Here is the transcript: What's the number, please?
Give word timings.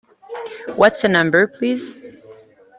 What's 0.77 1.03
the 1.03 1.07
number, 1.09 1.45
please? 1.45 1.95